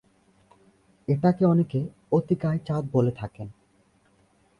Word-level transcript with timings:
এটাকে 1.07 1.43
অনেকে 1.45 1.79
অতিকায় 2.11 2.59
চাঁদ 2.67 2.83
বলে 2.93 3.11
থাকেন। 3.11 3.47